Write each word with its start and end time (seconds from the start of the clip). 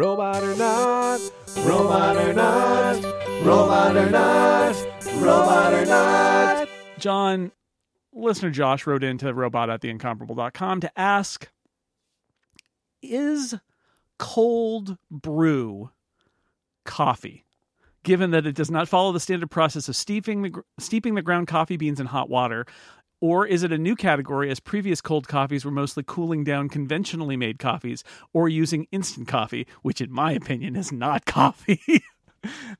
Robot 0.00 0.42
or 0.42 0.56
not, 0.56 1.20
robot 1.58 2.16
or 2.16 2.32
not, 2.32 3.04
robot 3.44 3.94
or 3.94 4.08
not, 4.08 4.74
robot 5.16 5.74
or 5.74 5.84
not. 5.84 6.68
John, 6.98 7.52
listener 8.14 8.48
Josh 8.48 8.86
wrote 8.86 9.04
into 9.04 9.34
robot 9.34 9.68
at 9.68 9.82
theincomparable.com 9.82 10.80
to 10.80 10.98
ask 10.98 11.50
Is 13.02 13.56
cold 14.18 14.96
brew 15.10 15.90
coffee? 16.86 17.44
Given 18.02 18.30
that 18.30 18.46
it 18.46 18.54
does 18.54 18.70
not 18.70 18.88
follow 18.88 19.12
the 19.12 19.20
standard 19.20 19.50
process 19.50 19.86
of 19.86 19.96
steeping 19.96 20.40
the, 20.40 20.62
steeping 20.78 21.14
the 21.14 21.20
ground 21.20 21.46
coffee 21.46 21.76
beans 21.76 22.00
in 22.00 22.06
hot 22.06 22.30
water, 22.30 22.64
or 23.20 23.46
is 23.46 23.62
it 23.62 23.72
a 23.72 23.78
new 23.78 23.94
category 23.94 24.50
as 24.50 24.60
previous 24.60 25.00
cold 25.00 25.28
coffees 25.28 25.64
were 25.64 25.70
mostly 25.70 26.02
cooling 26.06 26.44
down 26.44 26.68
conventionally 26.68 27.36
made 27.36 27.58
coffees 27.58 28.02
or 28.32 28.48
using 28.48 28.86
instant 28.90 29.28
coffee, 29.28 29.66
which 29.82 30.00
in 30.00 30.10
my 30.12 30.32
opinion 30.32 30.76
is 30.76 30.90
not 30.92 31.24
coffee? 31.26 32.02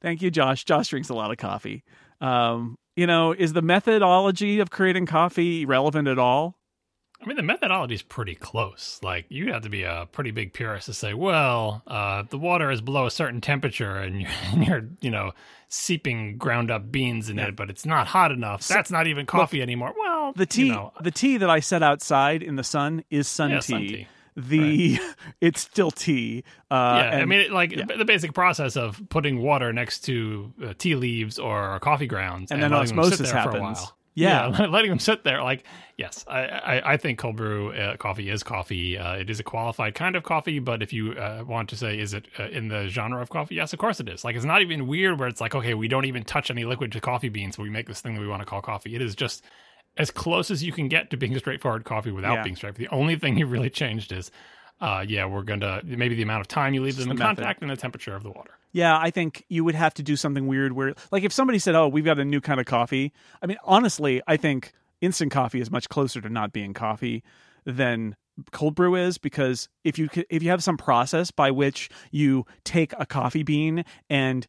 Thank 0.00 0.22
you, 0.22 0.30
Josh. 0.30 0.64
Josh 0.64 0.88
drinks 0.88 1.10
a 1.10 1.14
lot 1.14 1.30
of 1.30 1.36
coffee. 1.36 1.84
Um, 2.20 2.78
you 2.96 3.06
know, 3.06 3.32
is 3.32 3.52
the 3.52 3.62
methodology 3.62 4.60
of 4.60 4.70
creating 4.70 5.06
coffee 5.06 5.64
relevant 5.66 6.08
at 6.08 6.18
all? 6.18 6.56
I 7.22 7.26
mean, 7.26 7.36
the 7.36 7.42
methodology 7.42 7.94
is 7.94 8.02
pretty 8.02 8.34
close. 8.34 8.98
Like, 9.02 9.26
you 9.28 9.52
have 9.52 9.62
to 9.62 9.68
be 9.68 9.82
a 9.82 10.08
pretty 10.10 10.30
big 10.30 10.52
purist 10.54 10.86
to 10.86 10.94
say, 10.94 11.12
well, 11.12 11.82
uh, 11.86 12.22
the 12.28 12.38
water 12.38 12.70
is 12.70 12.80
below 12.80 13.06
a 13.06 13.10
certain 13.10 13.40
temperature 13.40 13.96
and 13.96 14.20
you're, 14.22 14.30
and 14.52 14.66
you're 14.66 14.88
you 15.00 15.10
know, 15.10 15.32
seeping 15.68 16.38
ground 16.38 16.70
up 16.70 16.90
beans 16.90 17.28
in 17.28 17.38
it, 17.38 17.56
but 17.56 17.68
it's 17.68 17.84
not 17.84 18.06
hot 18.06 18.32
enough. 18.32 18.66
That's 18.66 18.90
not 18.90 19.06
even 19.06 19.26
coffee 19.26 19.60
anymore. 19.60 19.94
Well, 19.98 20.32
The 20.34 20.46
tea, 20.46 20.66
you 20.66 20.72
know, 20.72 20.92
the 21.02 21.10
tea 21.10 21.36
that 21.36 21.50
I 21.50 21.60
set 21.60 21.82
outside 21.82 22.42
in 22.42 22.56
the 22.56 22.64
sun 22.64 23.04
is 23.10 23.28
sun 23.28 23.50
Yeah, 23.50 23.58
tea. 23.60 23.72
sun 23.72 23.80
tea. 23.86 24.08
The 24.36 24.98
it's 25.40 25.60
still 25.60 25.90
tea. 25.90 26.44
Uh, 26.70 27.10
yeah, 27.12 27.18
I 27.18 27.24
mean, 27.26 27.40
it, 27.40 27.50
like 27.50 27.74
the 27.98 28.04
basic 28.04 28.32
process 28.32 28.76
of 28.76 29.00
putting 29.10 29.42
water 29.42 29.72
next 29.72 30.00
to 30.04 30.52
uh, 30.64 30.72
tea 30.78 30.94
leaves 30.94 31.38
or 31.38 31.78
coffee 31.80 32.06
grounds, 32.06 32.50
And 32.50 32.62
then 32.62 32.70
them 32.70 32.86
sit 32.86 32.92
osmosis 32.92 33.18
there 33.18 33.42
for 33.42 33.50
a 33.50 33.60
happens. 33.60 33.92
While. 34.14 34.50
Yeah. 34.52 34.66
letting 34.70 34.90
them 34.90 34.98
sit 34.98 35.24
there. 35.24 35.42
Like, 35.42 35.64
yes, 35.96 36.24
I, 36.28 36.40
I, 36.40 36.92
I 36.92 36.96
think 36.96 37.18
cold 37.18 37.36
brew 37.36 37.72
uh, 37.72 37.96
coffee 37.96 38.28
is 38.30 38.42
coffee. 38.42 38.98
Uh, 38.98 39.14
it 39.14 39.30
is 39.30 39.40
a 39.40 39.42
qualified 39.42 39.94
kind 39.94 40.16
of 40.16 40.22
coffee, 40.22 40.58
but 40.58 40.82
if 40.82 40.92
you 40.92 41.12
uh, 41.12 41.44
want 41.46 41.68
to 41.70 41.76
say, 41.76 41.98
is 41.98 42.14
it 42.14 42.26
uh, 42.38 42.48
in 42.48 42.68
the 42.68 42.88
genre 42.88 43.20
of 43.22 43.30
coffee? 43.30 43.54
Yes, 43.56 43.72
of 43.72 43.78
course 43.78 44.00
it 44.00 44.08
is. 44.08 44.24
Like, 44.24 44.36
it's 44.36 44.44
not 44.44 44.62
even 44.62 44.86
weird 44.86 45.18
where 45.18 45.28
it's 45.28 45.40
like, 45.40 45.54
okay, 45.54 45.74
we 45.74 45.88
don't 45.88 46.04
even 46.06 46.24
touch 46.24 46.50
any 46.50 46.64
liquid 46.64 46.92
to 46.92 47.00
coffee 47.00 47.28
beans, 47.28 47.56
but 47.56 47.62
we 47.64 47.70
make 47.70 47.86
this 47.86 48.00
thing 48.00 48.14
that 48.14 48.20
we 48.20 48.28
want 48.28 48.40
to 48.40 48.46
call 48.46 48.60
coffee. 48.62 48.94
It 48.94 49.02
is 49.02 49.14
just 49.14 49.44
as 49.96 50.10
close 50.10 50.50
as 50.50 50.62
you 50.62 50.72
can 50.72 50.88
get 50.88 51.10
to 51.10 51.16
being 51.16 51.34
a 51.34 51.38
straightforward 51.38 51.84
coffee 51.84 52.12
without 52.12 52.34
Yeah. 52.34 52.42
being 52.44 52.56
straightforward. 52.56 52.90
The 52.90 52.94
only 52.94 53.16
thing 53.16 53.36
you 53.38 53.46
really 53.46 53.70
changed 53.70 54.12
is, 54.12 54.30
uh, 54.80 55.04
yeah, 55.06 55.26
we're 55.26 55.42
going 55.42 55.60
to 55.60 55.80
maybe 55.84 56.14
the 56.14 56.22
amount 56.22 56.40
of 56.40 56.48
time 56.48 56.74
you 56.74 56.82
leave 56.82 56.96
them 56.96 57.10
in 57.10 57.16
the 57.16 57.22
contact 57.22 57.62
and 57.62 57.70
the 57.70 57.76
temperature 57.76 58.14
of 58.14 58.22
the 58.22 58.30
water. 58.30 58.50
Yeah, 58.72 58.96
I 58.96 59.10
think 59.10 59.44
you 59.48 59.64
would 59.64 59.74
have 59.74 59.94
to 59.94 60.02
do 60.02 60.16
something 60.16 60.46
weird 60.46 60.72
where, 60.72 60.94
like, 61.10 61.24
if 61.24 61.32
somebody 61.32 61.58
said, 61.58 61.74
"Oh, 61.74 61.88
we've 61.88 62.04
got 62.04 62.18
a 62.18 62.24
new 62.24 62.40
kind 62.40 62.60
of 62.60 62.66
coffee," 62.66 63.12
I 63.42 63.46
mean, 63.46 63.58
honestly, 63.64 64.22
I 64.26 64.36
think 64.36 64.72
instant 65.00 65.32
coffee 65.32 65.60
is 65.60 65.70
much 65.70 65.88
closer 65.88 66.20
to 66.20 66.28
not 66.28 66.52
being 66.52 66.72
coffee 66.72 67.22
than 67.64 68.16
cold 68.52 68.74
brew 68.74 68.94
is 68.94 69.18
because 69.18 69.68
if 69.84 69.98
you 69.98 70.08
if 70.28 70.42
you 70.42 70.50
have 70.50 70.62
some 70.62 70.76
process 70.76 71.30
by 71.30 71.50
which 71.50 71.90
you 72.10 72.46
take 72.64 72.92
a 72.98 73.06
coffee 73.06 73.42
bean 73.42 73.84
and 74.08 74.46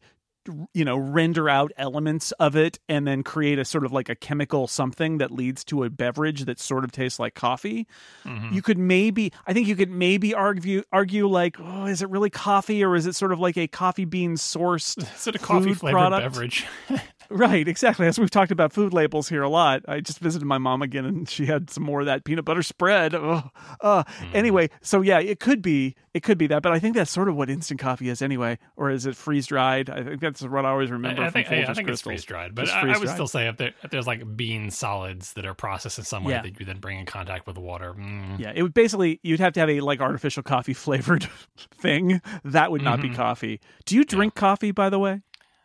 you 0.74 0.84
know 0.84 0.96
render 0.96 1.48
out 1.48 1.70
elements 1.76 2.32
of 2.32 2.56
it 2.56 2.78
and 2.88 3.06
then 3.06 3.22
create 3.22 3.58
a 3.58 3.64
sort 3.64 3.84
of 3.84 3.92
like 3.92 4.08
a 4.08 4.14
chemical 4.14 4.66
something 4.66 5.18
that 5.18 5.30
leads 5.30 5.64
to 5.64 5.84
a 5.84 5.90
beverage 5.90 6.44
that 6.46 6.58
sort 6.58 6.84
of 6.84 6.92
tastes 6.92 7.18
like 7.18 7.34
coffee 7.34 7.86
Mm-hmm. 8.24 8.54
you 8.54 8.62
could 8.62 8.78
maybe 8.78 9.32
i 9.46 9.52
think 9.52 9.66
you 9.68 9.76
could 9.76 9.90
maybe 9.90 10.32
argue 10.34 10.82
argue 10.92 11.26
like 11.28 11.56
oh 11.60 11.86
is 11.86 12.02
it 12.02 12.08
really 12.10 12.30
coffee 12.30 12.82
or 12.84 12.94
is 12.96 13.06
it 13.06 13.14
sort 13.14 13.32
of 13.32 13.40
like 13.40 13.56
a 13.56 13.66
coffee 13.66 14.04
bean 14.04 14.34
sourced 14.36 14.96
Is 15.16 15.26
it 15.26 15.34
a 15.36 15.38
coffee 15.38 15.74
flavored 15.74 16.10
beverage? 16.10 16.66
right 17.32 17.66
exactly 17.68 18.06
as 18.06 18.18
we've 18.18 18.30
talked 18.30 18.50
about 18.52 18.72
food 18.72 18.92
labels 18.92 19.28
here 19.28 19.42
a 19.42 19.48
lot 19.48 19.82
i 19.88 20.00
just 20.00 20.18
visited 20.18 20.44
my 20.46 20.58
mom 20.58 20.82
again 20.82 21.04
and 21.04 21.28
she 21.28 21.46
had 21.46 21.70
some 21.70 21.82
more 21.82 22.00
of 22.00 22.06
that 22.06 22.24
peanut 22.24 22.44
butter 22.44 22.62
spread 22.62 23.14
uh, 23.14 23.42
Mm-hmm. 23.82 24.36
anyway 24.36 24.68
so 24.80 25.00
yeah 25.00 25.18
it 25.18 25.40
could 25.40 25.62
be 25.62 25.94
it 26.14 26.22
could 26.22 26.38
be 26.38 26.46
that 26.46 26.62
but 26.62 26.72
i 26.72 26.78
think 26.78 26.94
that's 26.94 27.10
sort 27.10 27.28
of 27.28 27.36
what 27.36 27.48
instant 27.50 27.80
coffee 27.80 28.08
is 28.08 28.20
anyway 28.22 28.58
or 28.76 28.90
is 28.90 29.06
it 29.06 29.16
freeze 29.16 29.46
dried 29.46 29.88
i 29.90 30.02
think 30.02 30.20
that's 30.20 30.42
what 30.42 30.64
i 30.64 30.68
always 30.70 30.90
remember 30.90 31.22
I 31.22 31.26
from 31.26 31.32
think, 31.32 31.50
yeah, 31.50 31.70
I 31.70 31.74
think 31.74 31.88
it's 31.88 32.02
freeze 32.02 32.24
dried, 32.24 32.54
but 32.54 32.68
I, 32.68 32.92
I 32.94 32.98
would 32.98 33.08
still 33.08 33.26
say 33.28 33.48
if, 33.48 33.56
there, 33.56 33.72
if 33.82 33.90
there's 33.90 34.06
like 34.06 34.36
bean 34.36 34.70
solids 34.70 35.32
that 35.34 35.44
are 35.46 35.54
processed 35.54 35.98
in 35.98 36.04
some 36.04 36.24
way 36.24 36.32
Yeah. 36.34 36.42
that 36.42 36.58
you 36.60 36.66
then 36.66 36.78
bring 36.78 36.98
in 36.98 37.06
contact 37.06 37.46
with 37.46 37.54
the 37.54 37.60
water. 37.60 37.92
mm, 37.94 38.38
Yeah, 38.38 38.52
it 38.54 38.62
would 38.62 38.74
basically 38.74 39.20
you'd 39.22 39.40
have 39.40 39.52
to 39.54 39.60
have 39.60 39.70
a 39.70 39.80
like 39.80 40.00
artificial 40.00 40.42
coffee 40.42 40.74
flavored 40.84 41.28
thing. 41.56 42.20
That 42.44 42.70
would 42.70 42.82
not 42.82 43.00
be 43.00 43.08
Mm-hmm. 43.08 43.16
coffee. 43.16 43.60
Do 43.84 43.96
you 43.96 44.04
drink 44.04 44.34
coffee 44.34 44.70
by 44.72 44.88
the 44.90 44.98
way? 44.98 45.22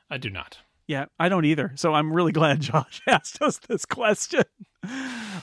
I 0.10 0.18
do 0.18 0.30
not. 0.30 0.60
Yeah, 0.88 1.06
I 1.20 1.28
don't 1.30 1.46
either. 1.46 1.74
So 1.76 1.94
I'm 1.94 2.12
really 2.14 2.32
glad 2.40 2.62
Josh 2.62 3.02
asked 3.08 3.42
us 3.42 3.58
this 3.60 3.86
question. 3.86 4.44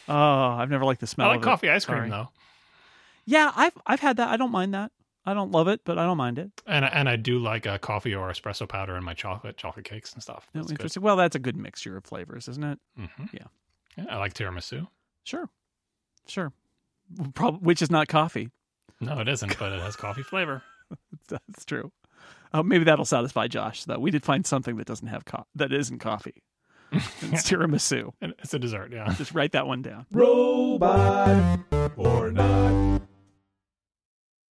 Oh, 0.08 0.12
I've 0.58 0.70
never 0.70 0.84
liked 0.84 1.00
the 1.00 1.06
smell 1.06 1.26
I 1.28 1.30
like 1.30 1.38
of 1.38 1.42
it. 1.42 1.46
coffee 1.46 1.70
ice 1.70 1.84
cream 1.84 1.98
Sorry. 1.98 2.10
though, 2.10 2.28
Yeah, 3.26 3.52
I've 3.54 3.76
I've 3.86 4.00
had 4.00 4.16
that. 4.16 4.28
I 4.28 4.36
don't 4.36 4.50
mind 4.52 4.74
that. 4.74 4.90
I 5.26 5.32
don't 5.32 5.50
love 5.52 5.68
it, 5.68 5.80
but 5.84 5.98
I 5.98 6.04
don't 6.04 6.18
mind 6.18 6.38
it. 6.38 6.50
and 6.66 6.84
I- 6.84 6.88
and 6.88 7.08
I 7.08 7.16
do 7.16 7.38
like 7.38 7.64
a 7.66 7.78
coffee 7.78 8.14
or 8.14 8.28
espresso 8.30 8.68
powder 8.68 8.96
in 8.96 9.04
my 9.04 9.14
chocolate 9.14 9.56
chocolate 9.56 9.84
cakes 9.86 10.12
and 10.12 10.22
stuff. 10.22 10.46
No, 10.54 10.60
That's 10.60 10.68
good. 10.72 10.80
interesting. 10.80 11.02
Well, 11.02 11.16
that's 11.16 11.34
a 11.36 11.38
good 11.38 11.56
mixture 11.56 11.96
of 11.96 12.04
flavors, 12.04 12.48
isn't 12.48 12.64
it? 12.64 12.78
Mhm. 12.98 13.32
Yeah. 13.32 13.46
yeah, 13.96 14.04
I 14.10 14.16
like 14.18 14.34
tiramisu. 14.34 14.86
Sure, 15.24 15.48
sure. 16.26 16.52
Prob- 17.34 17.64
which 17.64 17.80
is 17.82 17.90
not 17.90 18.08
coffee. 18.08 18.50
No, 19.00 19.18
it 19.20 19.28
isn't, 19.28 19.58
but 19.58 19.72
it 19.72 19.80
has 19.80 19.96
coffee 19.96 20.22
flavor. 20.22 20.62
That's 21.28 21.64
true. 21.64 21.90
Oh, 22.52 22.62
maybe 22.62 22.84
that'll 22.84 23.04
satisfy 23.04 23.48
Josh. 23.48 23.84
Though 23.84 23.98
we 23.98 24.10
did 24.10 24.24
find 24.24 24.46
something 24.46 24.76
that 24.76 24.86
doesn't 24.86 25.08
have 25.08 25.24
co- 25.24 25.46
that 25.56 25.72
isn't 25.72 25.98
coffee. 25.98 26.42
It's 26.92 27.50
tiramisu. 27.50 28.12
And 28.20 28.34
it's 28.38 28.54
a 28.54 28.58
dessert. 28.58 28.92
Yeah. 28.92 29.12
Just 29.14 29.32
write 29.34 29.52
that 29.52 29.66
one 29.66 29.82
down. 29.82 30.06
Robot 30.12 31.58
or 31.96 32.30
not. 32.30 33.02